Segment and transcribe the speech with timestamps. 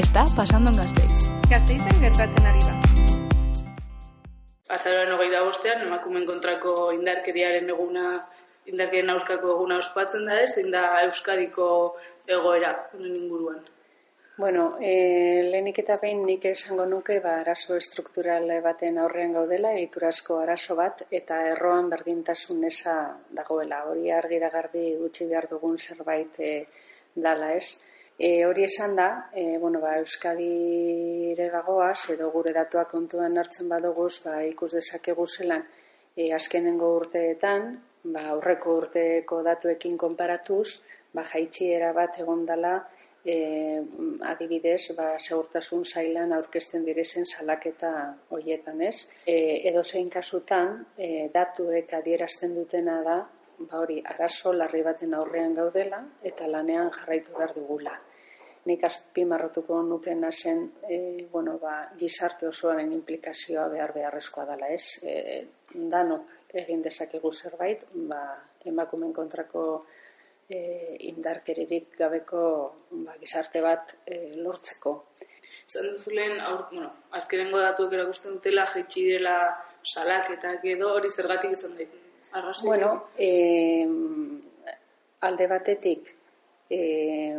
[0.00, 1.16] está pasando en Gasteiz.
[1.50, 2.74] Gasteizen gertatzen ari da.
[4.76, 8.04] Azaroan hogeita bostean, emakumen kontrako indarkeriaren eguna,
[8.70, 11.66] indarkerien aurkako eguna ospatzen da ez, da Euskadiko
[12.26, 13.60] egoera, honen inguruan.
[14.40, 14.94] Bueno, e,
[15.50, 21.04] lehenik eta behin nik esango nuke ba, arazo estruktural baten aurrean gaudela, egiturazko arazo bat,
[21.10, 22.96] eta erroan berdintasun esa
[23.36, 23.84] dagoela.
[23.92, 26.56] Hori argi da garbi gutxi behar dugun zerbait e,
[27.14, 27.76] dala ez.
[28.20, 33.70] E, hori esan da, e, bueno, ba, Euskadi ere bagoaz, edo gure datuak kontuan hartzen
[33.72, 35.62] badoguz, ba, ikus dezakegu zelan,
[36.12, 37.64] e, azkenengo urteetan,
[38.04, 40.66] ba, aurreko urteeko datuekin konparatuz,
[41.16, 42.74] ba, jaitxiera bat egon dela,
[43.24, 43.38] e,
[44.34, 47.94] adibidez, ba, segurtasun zailan aurkezten direzen salaketa
[48.36, 49.06] hoietan ez.
[49.24, 49.38] E,
[49.72, 53.16] edo zein kasutan, e, datuek adierazten dutena da,
[53.64, 57.96] ba hori, arazo larri baten aurrean gaudela eta lanean jarraitu behar dugula
[58.68, 64.98] nik azpimarratuko nuken zen e, bueno, ba, gizarte osoaren implikazioa behar beharrezkoa dela ez.
[65.02, 68.20] E, danok egin dezakegu zerbait, ba,
[68.64, 69.64] emakumen kontrako
[70.48, 72.42] e, indarkeririk gabeko
[72.90, 74.94] ba, gizarte bat e, lortzeko.
[75.70, 79.36] Zan duzulen, aur, bueno, azkenengo datuak erakusten dutela, jaitsi dela
[79.86, 81.92] salak eta edo hori zergatik izan daik.
[82.62, 83.86] Bueno, e,
[85.26, 86.14] alde batetik,
[86.70, 87.34] e,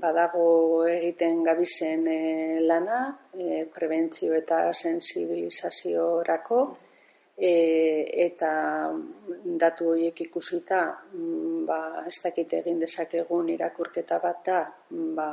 [0.00, 2.20] badago egiten gabizen e,
[2.64, 3.02] lana,
[3.36, 6.62] e, prebentzio eta sensibilizaziorako,
[7.36, 7.52] e,
[8.26, 8.52] eta
[9.64, 10.80] datu horiek ikusita,
[11.12, 15.30] mm, ba, ez dakit egin dezakegun irakurketa bat da, ba,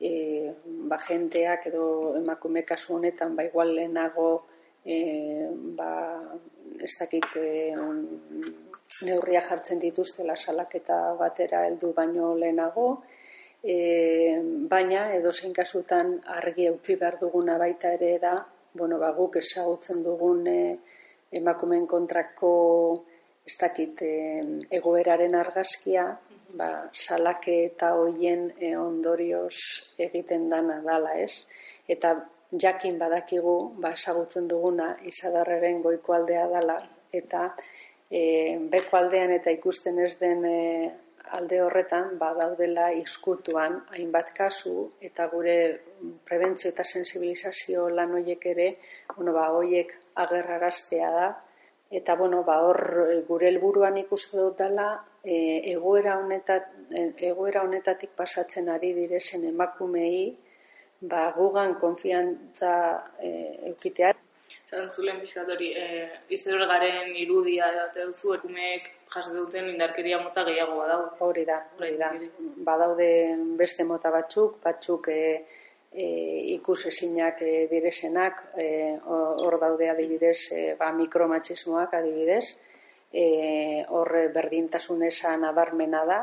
[0.00, 0.52] e,
[0.90, 1.86] ba, jenteak edo
[2.20, 4.30] emakume kasu honetan, ba, igual lehenago,
[4.84, 5.48] e,
[5.80, 5.90] ba,
[6.76, 7.72] ez dakit, e,
[9.02, 13.02] neurria jartzen dituztela salaketa batera heldu baino lehenago,
[13.62, 13.76] e,
[14.70, 18.34] baina edo kasutan argi euki behar duguna baita ere da,
[18.74, 20.78] bueno, ba, guk ezagutzen dugun e,
[21.32, 23.04] emakumen kontrako
[23.46, 24.12] ez dakit e,
[24.70, 26.06] egoeraren argazkia,
[26.54, 29.56] ba, salake eta hoien e, ondorioz
[29.98, 31.44] egiten dana dala ez,
[31.88, 32.14] eta
[32.52, 36.78] jakin badakigu, ba, ezagutzen duguna izadarreren goiko aldea dala,
[37.12, 37.48] eta
[38.14, 38.20] e,
[38.70, 40.58] beko aldean eta ikusten ez den e,
[41.36, 44.74] alde horretan badaudela izkutuan hainbat kasu
[45.08, 45.56] eta gure
[46.28, 48.68] prebentzio eta sensibilizazio lan hoiek ere
[49.16, 49.94] bueno, ba, hoiek
[50.26, 51.28] agerraraztea da.
[51.94, 52.80] Eta bueno, ba, hor
[53.28, 54.88] gure helburuan ikusten dut dela
[55.22, 55.36] e,
[55.72, 56.70] egoera, honetat,
[57.30, 60.34] egoera honetatik pasatzen ari direzen emakumei
[61.00, 62.74] ba, gugan konfiantza
[63.20, 63.30] e,
[63.70, 64.12] eukitea
[64.74, 70.80] Zan zulen pixkatori, e, izan garen irudia eta duzu ekumeek jaso duten indarkeria mota gehiago
[70.80, 71.02] badau.
[71.26, 72.10] Hori da, hori da.
[72.68, 73.08] Badaude
[73.60, 75.20] beste mota batzuk, batzuk e,
[75.92, 76.06] e,
[76.56, 78.68] ikus esinak e, direzenak, e,
[79.06, 82.56] hor daude adibidez, e, ba, mikromatxismoak adibidez,
[83.12, 83.26] e,
[83.94, 86.20] hor berdintasun esan abarmena da,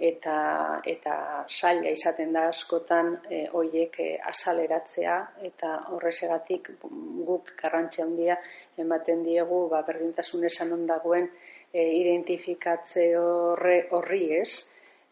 [0.00, 8.38] eta eta saila izaten da askotan e, hoiek e, asaleratzea eta horresegatik guk garrantzia handia
[8.80, 11.28] ematen diegu ba berdintasun esan on dagoen
[11.72, 14.52] e, identifikatze horre horri ez?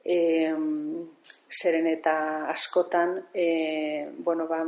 [0.09, 0.17] E,
[1.61, 2.15] zeren eta
[2.49, 4.63] askotan e, bueno ba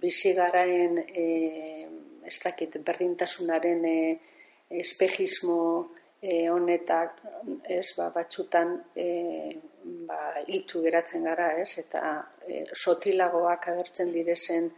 [0.00, 1.26] bizi garaen e,
[2.22, 3.98] ez dakit berdintasunaren e,
[4.70, 5.90] espejismo
[6.24, 7.20] e, honetak
[7.68, 9.08] ez ba, batxutan e,
[10.08, 10.20] ba,
[10.58, 12.02] itxu geratzen gara ez eta
[12.48, 14.72] e, sotilagoak agertzen direzen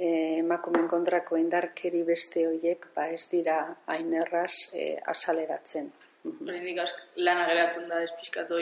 [0.00, 3.62] emakumen kontrako indarkeri beste hoiek ba, ez dira
[3.92, 5.90] hain erraz e, asaleratzen.
[6.24, 6.80] Horrendik
[7.24, 8.58] lana geratzen da espiskatu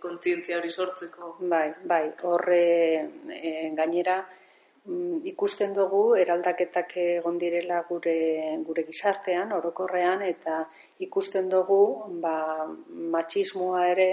[0.00, 1.34] kontzientzia hori sortzeko.
[1.52, 2.64] Bai, bai, horre
[3.28, 4.43] e, gainera, Mm,
[5.30, 8.16] ikusten dugu eraldaketak egon direla gure
[8.66, 10.58] gure gizartean orokorrean eta
[11.06, 11.80] ikusten dugu
[12.20, 12.66] ba
[13.14, 14.10] matxismoa ere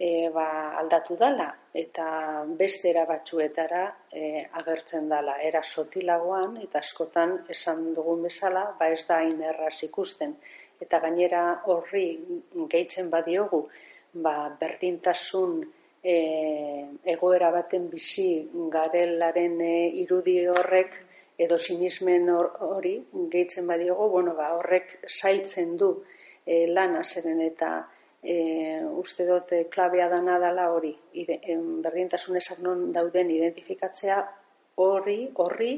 [0.00, 5.36] e, ba, aldatu dala eta beste era batzuetara e, agertzen dala.
[5.38, 10.34] Era sotilagoan eta askotan esan dugun bezala ba ez da hain erraz ikusten.
[10.80, 12.06] Eta gainera horri
[12.72, 13.68] gehitzen badiogu
[14.14, 15.60] ba berdintasun
[16.02, 20.96] e, egoera baten bizi garelaren e, irudi horrek
[21.40, 22.98] edo sinismen hori
[23.32, 25.94] gehitzen badiogo, bueno, ba, horrek zailtzen du
[26.44, 27.70] e, lana zeren eta
[28.22, 28.34] e,
[28.84, 30.92] uste dut klabea dana dala hori,
[31.22, 31.40] ide,
[31.84, 34.20] berdintasun esak non dauden identifikatzea
[34.80, 35.72] horri, horri,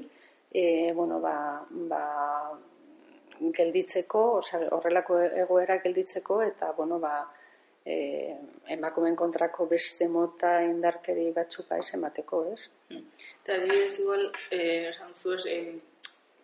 [0.51, 2.03] e, bueno, ba, ba,
[3.43, 4.41] gelditzeko,
[4.71, 7.23] horrelako egoera gelditzeko, eta, bueno, ba,
[7.85, 8.35] e,
[8.77, 12.69] emakumen kontrako beste mota indarkeri batzuk ez emateko, ez?
[12.91, 13.09] Hmm.
[13.43, 15.75] Eta adibidez igual, eh, esan zuez, eh,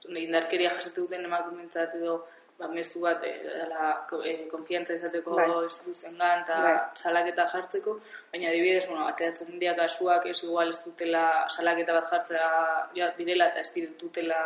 [0.08, 2.24] indarkeria jasatu duten emakumentzat edo
[2.58, 3.90] ba, mezu bat e, dela
[4.24, 5.46] e, konfiantza izateko bai.
[5.68, 6.74] instituzioen gan eta bai.
[7.02, 7.98] salaketa jartzeko,
[8.32, 12.48] baina adibidez, bueno, ateratzen dira kasuak ez igual ez dutela salaketa bat jartzea
[12.96, 14.40] ja, direla eta ez dutela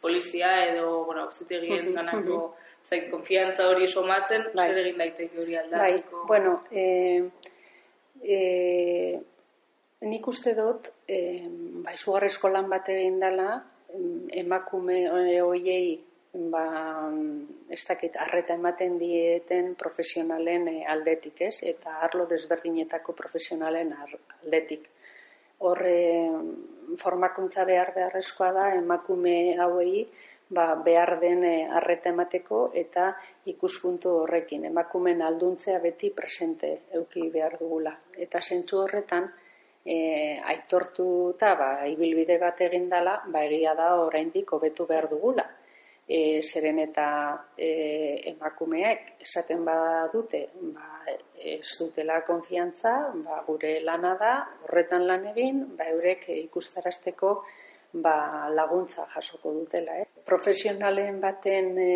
[0.00, 2.56] polizia edo, bueno, zitegien ganako
[2.88, 4.68] zain konfiantza hori somatzen, bai.
[4.70, 6.22] zer egin daiteke hori aldatzeko.
[6.22, 6.84] Bai, bueno, e,
[8.22, 8.38] e,
[10.06, 11.20] nik uste dut, e,
[11.84, 13.48] ba, izugarrezko lan bat egin dela,
[14.36, 15.06] emakume
[15.40, 15.96] hoiei
[16.50, 16.64] ba,
[17.72, 21.60] ez dakit, arreta ematen dieten profesionalen aldetik, ez?
[21.64, 24.88] Eta arlo desberdinetako profesionalen aldetik.
[25.64, 25.96] Horre,
[27.00, 30.06] formakuntza behar beharrezkoa da, emakume hauei,
[30.48, 33.08] ba, behar den eh, arreta emateko eta
[33.52, 34.64] ikuspuntu horrekin.
[34.70, 37.96] Emakumen alduntzea beti presente euki behar dugula.
[38.16, 39.28] Eta zentsu horretan,
[39.84, 39.96] e,
[40.54, 41.06] aitortu
[41.36, 45.46] eta ba, ibilbide bat egindala, ba, egia da oraindik hobetu behar dugula
[46.06, 47.08] e, zeren eta
[47.58, 47.70] e,
[48.32, 51.04] emakumeak esaten badute ba,
[51.36, 52.94] ez dutela konfiantza,
[53.26, 54.34] ba, gure lana da,
[54.66, 57.36] horretan lan egin, ba, eurek ikustarazteko
[57.92, 59.98] ba, laguntza jasoko dutela.
[60.00, 60.06] Eh?
[60.26, 61.90] Profesionalen baten e,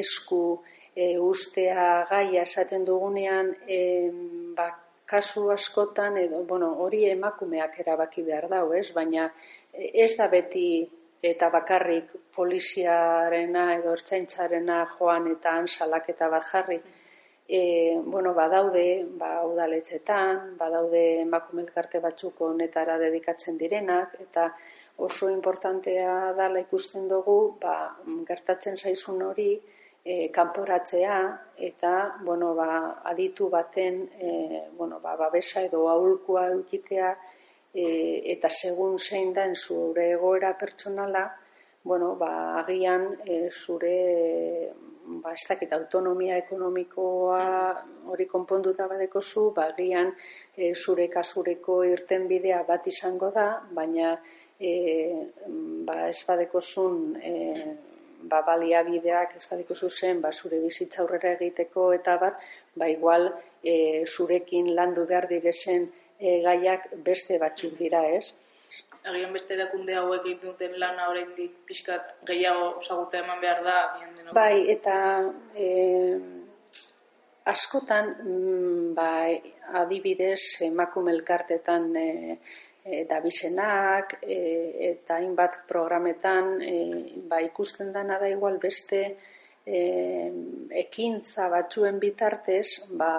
[0.00, 0.62] esku
[0.94, 4.10] e, ustea gaia esaten dugunean, e,
[4.56, 4.68] ba,
[5.04, 8.90] kasu askotan, edo, bueno, hori emakumeak erabaki behar dau, ez?
[8.96, 9.28] baina
[9.74, 10.68] ez da beti
[11.24, 16.80] eta bakarrik poliziarena edo ertzaintzarena joan eta han salaketa bat jarri.
[17.46, 24.48] E, bueno, badaude, ba, udaletxetan, badaude emakume elkarte batzuk honetara dedikatzen direnak, eta
[24.96, 27.76] oso importantea dala ikusten dugu, ba,
[28.28, 29.50] gertatzen zaizun hori,
[30.04, 31.18] e, kanporatzea
[31.56, 37.14] eta bueno, ba, aditu baten e, bueno, ba, babesa edo aulkua eukitea
[37.72, 37.86] e,
[38.36, 41.24] eta segun zein da zure egoera pertsonala,
[41.82, 44.72] bueno, ba, agian e, zure
[45.06, 47.40] ba, ez dakit, autonomia ekonomikoa
[48.12, 50.12] hori konponduta badeko zu, ba, agian
[50.56, 54.14] e, zure kasureko irten bidea bat izango da, baina
[54.58, 54.72] e,
[55.86, 57.34] ba, ez badeko zun, e,
[58.30, 62.40] ba, balia bideak ez badeko zen, ba, zure bizitza aurrera egiteko eta bat,
[62.74, 63.30] ba, igual
[63.62, 68.32] e, zurekin landu behar direzen e, gaiak beste batzuk dira, ez?
[69.04, 73.76] Agian beste erakunde hauek egiten duten lana oraindik pixkat gehiago sagutza eman behar da.
[74.32, 74.96] Bai, eta
[75.54, 75.66] e,
[77.52, 79.52] askotan, mm, bai,
[79.82, 82.08] adibidez, emakume elkartetan e,
[82.84, 84.40] e, dabizenak, e,
[84.90, 86.74] eta hainbat programetan, e,
[87.28, 89.04] ba, ikusten dana da igual beste,
[89.66, 89.80] e,
[90.84, 93.12] ekintza batzuen bitartez, ba,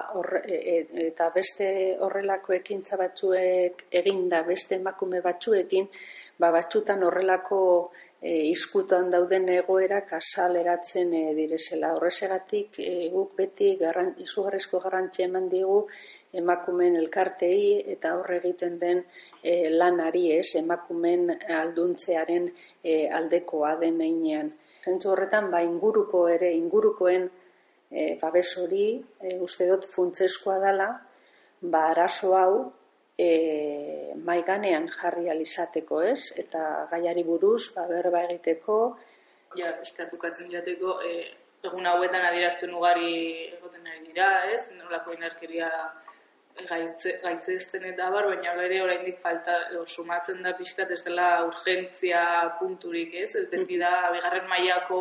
[0.45, 0.77] e, e,
[1.07, 1.67] eta beste
[2.05, 5.87] horrelako ekintza batzuek eginda beste emakume batzuekin,
[6.39, 7.61] ba, batzutan horrelako
[8.21, 11.95] e, izkutuan dauden egoera kasaleratzen e, direzela.
[11.97, 15.79] Horrezegatik e, guk beti garran, izugarrezko garrantzi eman digu
[16.35, 19.01] emakumen elkartei eta horre egiten den
[19.41, 21.31] e, lanari ez, emakumen
[21.61, 22.49] alduntzearen
[22.83, 24.53] e, aldekoa den einean
[24.85, 27.27] zentzu horretan, ba, inguruko ere, ingurukoen
[27.89, 28.87] e, babes hori,
[29.21, 30.89] e, uste dut funtzeskoa dela,
[31.61, 32.51] ba, arazo hau
[33.17, 33.29] e,
[34.27, 36.31] maiganean jarri alizateko, ez?
[36.43, 38.79] Eta gaiari buruz, ba, berba egiteko.
[39.55, 41.31] Ja, eskatukatzen jateko, e,
[41.65, 43.11] egun hauetan adieraztu ugari
[43.55, 44.61] egoten ari dira, ez?
[44.77, 45.69] Nolako inarkeria
[46.63, 47.57] gaitze, gaitze
[47.89, 52.21] eta bar, baina ere oraindik falta o, sumatzen da pixkat ez dela urgentzia
[52.59, 53.35] punturik, ez?
[53.35, 54.99] Ez beti da, bigarren mailako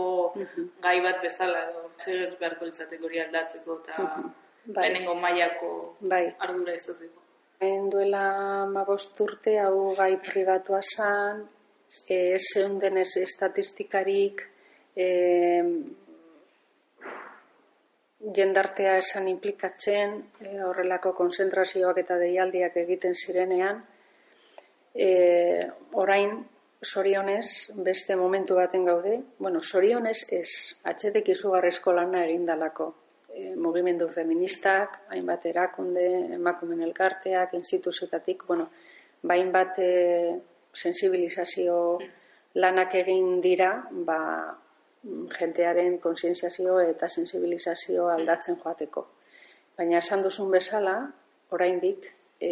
[0.82, 4.08] gai bat bezala, edo, zer beharko litzateko hori aldatzeko, eta
[4.66, 4.82] bai.
[4.82, 5.70] lehenengo mailako
[6.00, 6.26] bai.
[6.38, 7.22] ardura izateko.
[7.60, 11.44] En duela mabost urte, hau gai pribatua san,
[12.08, 14.42] e, ez estatistikarik,
[14.96, 15.62] e,
[18.32, 23.82] jendartea esan implikatzen, e, horrelako konzentrazioak eta deialdiak egiten zirenean,
[24.94, 25.10] e,
[25.92, 26.38] orain,
[26.84, 32.92] sorionez, beste momentu baten gaude, bueno, sorionez ez, atxetek izugarrezko lana egindalako.
[33.34, 38.68] E, mugimendu feministak, hainbat erakunde, emakumen elkarteak, instituzioetatik, bueno,
[39.22, 40.36] bain bat e,
[40.74, 41.98] sensibilizazio
[42.54, 43.72] lanak egin dira,
[44.06, 44.20] ba,
[45.38, 49.06] jentearen konsientziazio eta sensibilizazio aldatzen joateko.
[49.76, 50.96] Baina esan duzun bezala,
[51.52, 52.06] oraindik
[52.40, 52.50] e,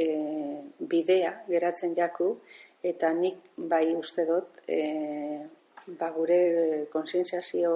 [0.92, 2.36] bidea geratzen jaku
[2.82, 4.80] eta nik bai uste dut e,
[5.98, 6.40] ba gure
[6.92, 7.74] konsientziazio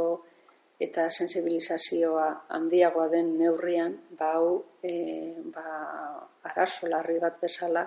[0.78, 5.64] eta sensibilizazioa handiagoa den neurrian, ba, hau, e, ba,
[6.50, 7.86] arazo larri bat bezala,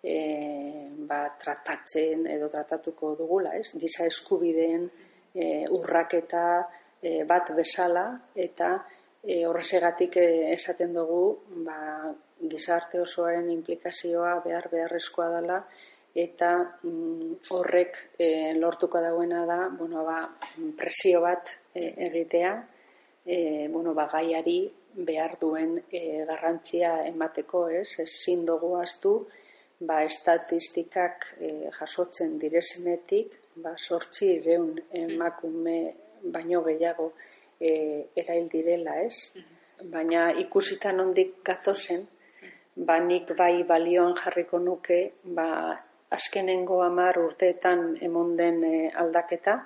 [0.00, 0.14] e,
[1.08, 3.74] ba, tratatzen edo tratatuko dugula, ez?
[3.76, 4.88] Giza eskubideen
[5.34, 6.44] e, urraketa
[7.00, 8.74] e, bat bezala, eta
[9.22, 11.24] e, horrezegatik e, esaten dugu,
[11.66, 12.12] ba,
[12.42, 15.62] gizarte osoaren implikazioa behar beharrezkoa dela,
[16.14, 20.20] eta mm, horrek e, lortuko dauena da, bueno, ba,
[20.76, 22.54] presio bat e, egitea,
[23.24, 24.60] e, bueno, ba, gaiari
[24.94, 29.14] behar duen e, garrantzia emateko, ez, ezin dugu astu,
[29.80, 37.12] ba, estatistikak e, jasotzen direzenetik, ba, sortzi reun emakume baino gehiago
[37.60, 39.32] e, erail direla, ez?
[39.92, 42.06] Baina ikusitan ondik gatozen,
[42.76, 45.48] ba, nik bai balioan jarriko nuke, ba,
[46.12, 49.58] azkenengo amar urteetan emon den e, aldaketa,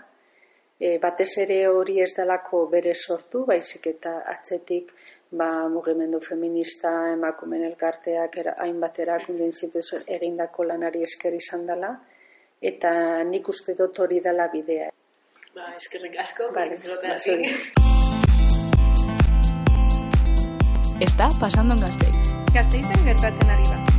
[0.79, 4.93] e, batez ere hori ez dalako bere sortu, baizik eta atzetik
[5.31, 9.53] ba, mugimendu feminista emakumen elkarteak hainbat erakunden
[10.07, 11.97] egindako lanari esker izan dela,
[12.61, 14.91] eta nik uste dut hori dela bidea.
[15.55, 16.79] Ba, eskerrik asko, vale,
[21.01, 22.33] Está pasando en Gasteiz.
[22.55, 23.96] Gasteizen gertatzen ari da.